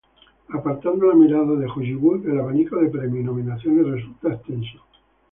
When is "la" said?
1.05-1.13